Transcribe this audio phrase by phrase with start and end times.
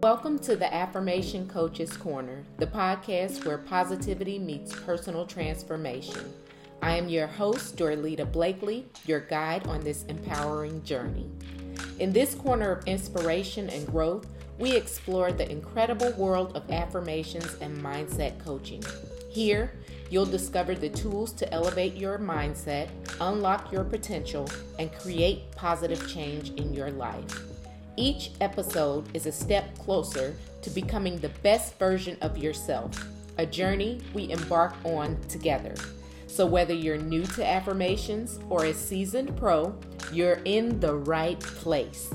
[0.00, 6.32] Welcome to the Affirmation Coach's Corner, the podcast where positivity meets personal transformation.
[6.80, 11.28] I am your host, Dorlita Blakely, your guide on this empowering journey.
[11.98, 17.76] In this corner of inspiration and growth, we explore the incredible world of affirmations and
[17.76, 18.84] mindset coaching.
[19.28, 19.72] Here,
[20.10, 22.88] you'll discover the tools to elevate your mindset,
[23.20, 27.47] unlock your potential, and create positive change in your life.
[27.98, 33.04] Each episode is a step closer to becoming the best version of yourself,
[33.38, 35.74] a journey we embark on together.
[36.28, 39.76] So, whether you're new to affirmations or a seasoned pro,
[40.12, 42.14] you're in the right place.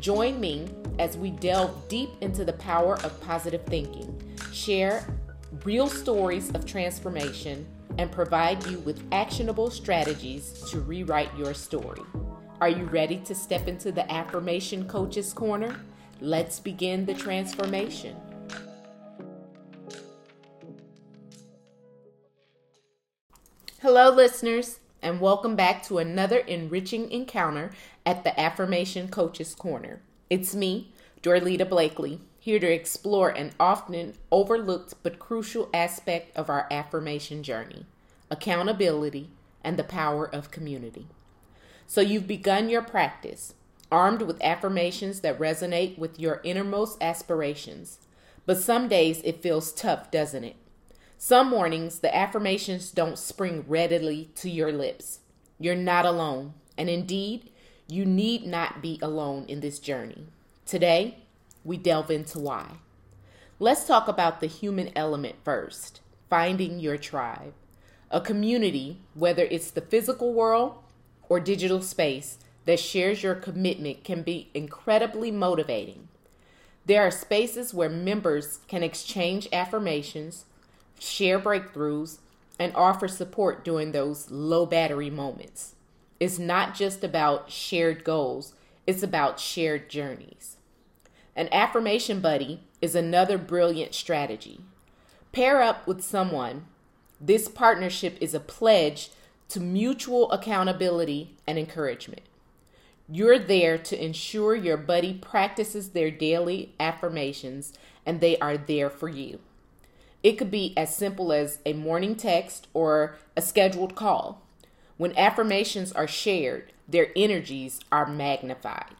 [0.00, 0.66] Join me
[0.98, 4.20] as we delve deep into the power of positive thinking,
[4.52, 5.16] share
[5.62, 7.68] real stories of transformation,
[7.98, 12.02] and provide you with actionable strategies to rewrite your story.
[12.60, 15.74] Are you ready to step into the Affirmation Coach's Corner?
[16.20, 18.14] Let's begin the transformation.
[23.80, 27.70] Hello, listeners, and welcome back to another enriching encounter
[28.04, 30.02] at the Affirmation Coach's Corner.
[30.28, 30.92] It's me,
[31.22, 37.86] Dorlita Blakely, here to explore an often overlooked but crucial aspect of our affirmation journey
[38.30, 39.30] accountability
[39.64, 41.06] and the power of community.
[41.90, 43.54] So you've begun your practice,
[43.90, 47.98] armed with affirmations that resonate with your innermost aspirations.
[48.46, 50.54] But some days it feels tough, doesn't it?
[51.18, 55.18] Some mornings the affirmations don't spring readily to your lips.
[55.58, 57.50] You're not alone, and indeed,
[57.88, 60.28] you need not be alone in this journey.
[60.64, 61.18] Today,
[61.64, 62.76] we delve into why.
[63.58, 67.52] Let's talk about the human element first finding your tribe.
[68.12, 70.79] A community, whether it's the physical world
[71.30, 76.08] or digital space that shares your commitment can be incredibly motivating.
[76.84, 80.44] There are spaces where members can exchange affirmations,
[80.98, 82.18] share breakthroughs,
[82.58, 85.74] and offer support during those low battery moments.
[86.18, 88.52] It's not just about shared goals,
[88.86, 90.56] it's about shared journeys.
[91.36, 94.60] An affirmation buddy is another brilliant strategy.
[95.32, 96.66] Pair up with someone.
[97.20, 99.10] This partnership is a pledge
[99.50, 102.22] to mutual accountability and encouragement.
[103.08, 107.72] You're there to ensure your buddy practices their daily affirmations
[108.06, 109.40] and they are there for you.
[110.22, 114.42] It could be as simple as a morning text or a scheduled call.
[114.96, 118.94] When affirmations are shared, their energies are magnified.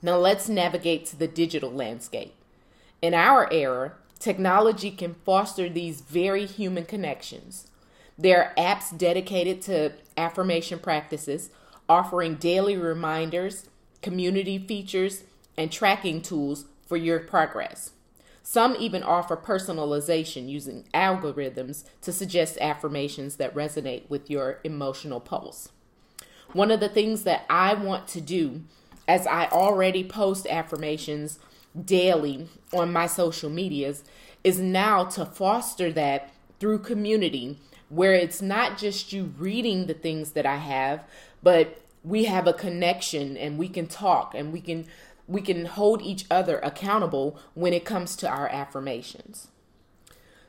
[0.00, 2.34] Now let's navigate to the digital landscape.
[3.00, 7.66] In our era, technology can foster these very human connections.
[8.18, 11.50] There are apps dedicated to affirmation practices,
[11.88, 13.68] offering daily reminders,
[14.02, 15.24] community features,
[15.56, 17.92] and tracking tools for your progress.
[18.42, 25.70] Some even offer personalization using algorithms to suggest affirmations that resonate with your emotional pulse.
[26.52, 28.62] One of the things that I want to do,
[29.06, 31.38] as I already post affirmations
[31.82, 34.04] daily on my social medias,
[34.44, 37.58] is now to foster that through community
[37.92, 41.04] where it's not just you reading the things that I have,
[41.42, 44.86] but we have a connection and we can talk and we can
[45.28, 49.48] we can hold each other accountable when it comes to our affirmations.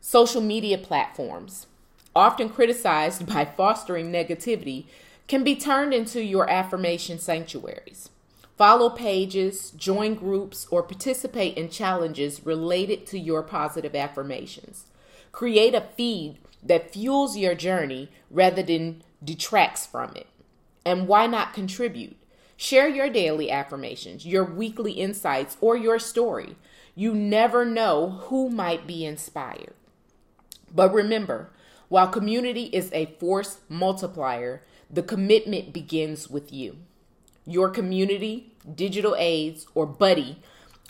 [0.00, 1.66] Social media platforms,
[2.14, 4.84] often criticized by fostering negativity,
[5.26, 8.10] can be turned into your affirmation sanctuaries.
[8.56, 14.84] Follow pages, join groups, or participate in challenges related to your positive affirmations.
[15.32, 20.26] Create a feed that fuels your journey rather than detracts from it.
[20.84, 22.16] And why not contribute?
[22.56, 26.56] Share your daily affirmations, your weekly insights, or your story.
[26.94, 29.72] You never know who might be inspired.
[30.74, 31.50] But remember,
[31.88, 36.78] while community is a force multiplier, the commitment begins with you.
[37.46, 40.42] Your community, digital aids, or buddy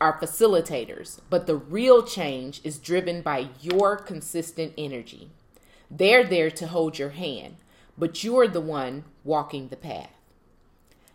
[0.00, 5.30] are facilitators, but the real change is driven by your consistent energy.
[5.90, 7.56] They're there to hold your hand,
[7.96, 10.10] but you're the one walking the path.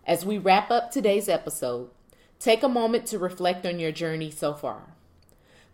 [0.05, 1.89] As we wrap up today's episode,
[2.39, 4.95] take a moment to reflect on your journey so far.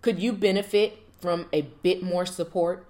[0.01, 2.85] Could you benefit from a bit more support?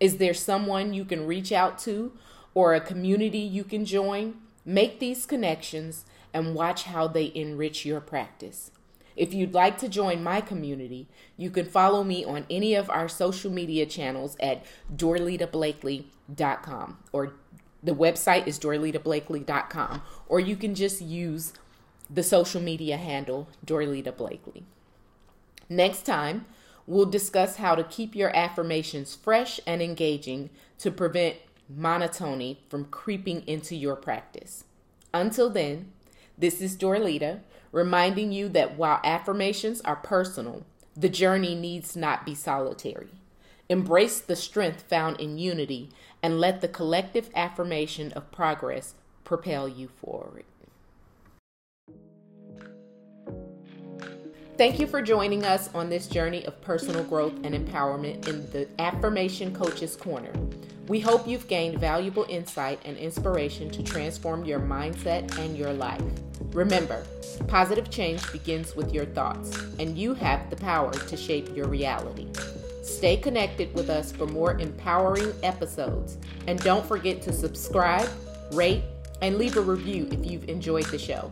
[0.00, 2.12] Is there someone you can reach out to
[2.54, 4.36] or a community you can join?
[4.64, 8.70] Make these connections and watch how they enrich your practice.
[9.16, 13.08] If you'd like to join my community, you can follow me on any of our
[13.08, 14.64] social media channels at
[14.94, 17.32] dorlitablakely.com or
[17.82, 21.54] the website is dorlitablakely.com or you can just use
[22.08, 24.64] the social media handle Dorlita Blakely.
[25.68, 26.46] Next time,
[26.86, 31.36] we'll discuss how to keep your affirmations fresh and engaging to prevent
[31.68, 34.64] monotony from creeping into your practice.
[35.14, 35.92] Until then,
[36.36, 37.40] this is Dorlita
[37.72, 40.64] reminding you that while affirmations are personal,
[40.96, 43.10] the journey needs not be solitary.
[43.68, 45.90] Embrace the strength found in unity
[46.22, 48.94] and let the collective affirmation of progress
[49.24, 50.44] propel you forward.
[54.60, 58.68] Thank you for joining us on this journey of personal growth and empowerment in the
[58.78, 60.32] Affirmation Coach's Corner.
[60.88, 66.02] We hope you've gained valuable insight and inspiration to transform your mindset and your life.
[66.52, 67.04] Remember,
[67.46, 72.26] positive change begins with your thoughts, and you have the power to shape your reality.
[72.82, 76.18] Stay connected with us for more empowering episodes,
[76.48, 78.08] and don't forget to subscribe,
[78.52, 78.82] rate,
[79.22, 81.30] and leave a review if you've enjoyed the show.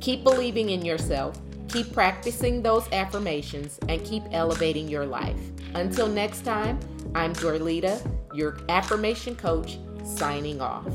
[0.00, 5.38] Keep believing in yourself Keep practicing those affirmations and keep elevating your life.
[5.74, 6.78] Until next time,
[7.14, 8.00] I'm Dorlita,
[8.36, 10.92] your affirmation coach, signing off.